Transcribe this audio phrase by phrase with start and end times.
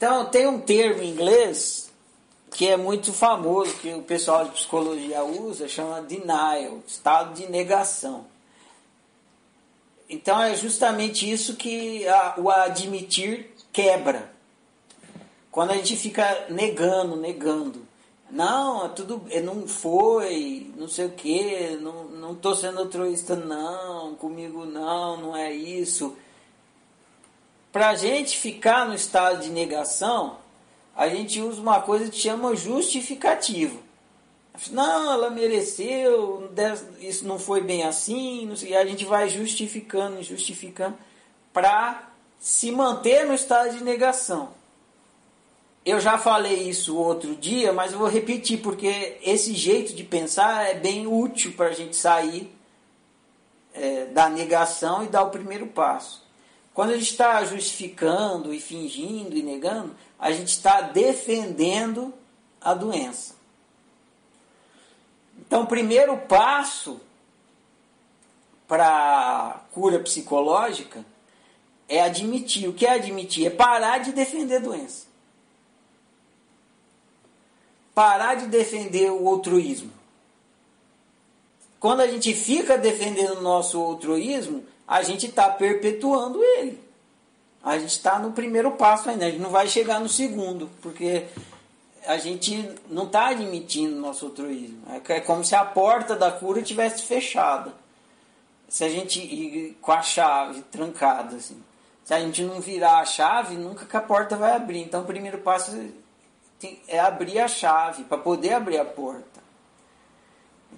[0.00, 1.92] Então, tem um termo em inglês
[2.52, 8.24] que é muito famoso, que o pessoal de psicologia usa, chama denial, estado de negação.
[10.08, 14.32] Então, é justamente isso que a, o admitir quebra.
[15.50, 17.86] Quando a gente fica negando, negando.
[18.30, 23.36] Não, é tudo, é, não foi, não sei o que, não, não tô sendo altruísta,
[23.36, 26.16] não, comigo não, não é isso.
[27.72, 30.38] Para a gente ficar no estado de negação,
[30.96, 33.80] a gente usa uma coisa que chama justificativo.
[34.70, 36.50] Não, ela mereceu,
[36.98, 40.98] isso não foi bem assim, e a gente vai justificando, justificando,
[41.52, 44.50] para se manter no estado de negação.
[45.84, 50.68] Eu já falei isso outro dia, mas eu vou repetir porque esse jeito de pensar
[50.68, 52.54] é bem útil para a gente sair
[53.72, 56.22] é, da negação e dar o primeiro passo.
[56.72, 62.14] Quando a gente está justificando e fingindo e negando, a gente está defendendo
[62.60, 63.34] a doença.
[65.38, 67.00] Então, o primeiro passo
[68.68, 71.04] para cura psicológica
[71.88, 72.68] é admitir.
[72.68, 73.46] O que é admitir?
[73.46, 75.10] É parar de defender a doença
[78.00, 79.92] parar de defender o altruísmo.
[81.78, 86.82] Quando a gente fica defendendo o nosso altruísmo, a gente está perpetuando ele.
[87.62, 91.26] A gente está no primeiro passo ainda, a gente não vai chegar no segundo, porque
[92.04, 94.82] a gente não está admitindo o nosso altruísmo.
[94.88, 97.72] É, é como se a porta da cura tivesse fechada.
[98.68, 101.62] Se a gente com a chave trancada assim.
[102.04, 104.80] Se a gente não virar a chave, nunca que a porta vai abrir.
[104.80, 105.70] Então o primeiro passo
[106.88, 109.40] é abrir a chave para poder abrir a porta.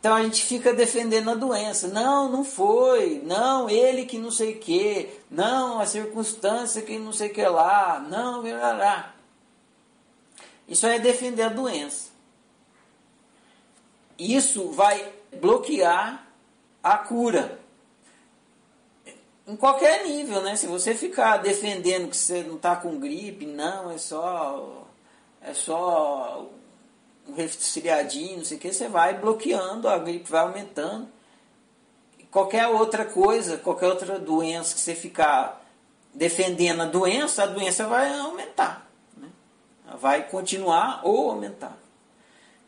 [0.00, 1.86] Então a gente fica defendendo a doença.
[1.86, 3.20] Não, não foi.
[3.22, 5.10] Não, ele que não sei o que.
[5.30, 8.00] Não, a circunstância que não sei o que lá.
[8.08, 9.14] Não, lá.
[10.66, 12.08] Isso é defender a doença.
[14.18, 16.26] Isso vai bloquear
[16.82, 17.60] a cura.
[19.46, 20.56] Em qualquer nível, né?
[20.56, 24.86] Se você ficar defendendo que você não está com gripe, não, é só
[25.42, 26.46] é só
[27.30, 31.08] um resfriadinho, não sei o que, você vai bloqueando, a gripe vai aumentando.
[32.30, 35.64] Qualquer outra coisa, qualquer outra doença que você ficar
[36.14, 38.88] defendendo a doença, a doença vai aumentar.
[39.16, 39.28] Né?
[39.98, 41.76] Vai continuar ou aumentar.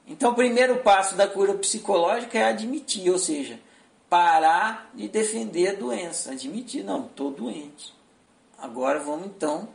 [0.07, 3.61] Então, o primeiro passo da cura psicológica é admitir, ou seja,
[4.09, 6.33] parar de defender a doença.
[6.33, 7.95] Admitir, não, estou doente.
[8.59, 9.69] Agora vamos então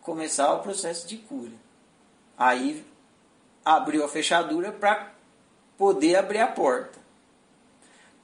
[0.00, 1.52] começar o processo de cura.
[2.36, 2.84] Aí
[3.64, 5.12] abriu a fechadura para
[5.78, 6.98] poder abrir a porta.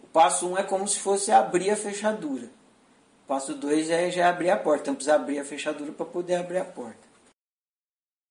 [0.03, 2.47] O passo 1 um é como se fosse abrir a fechadura.
[3.25, 4.83] O passo 2 é já abrir a porta.
[4.83, 7.10] Então precisa abrir a fechadura para poder abrir a porta.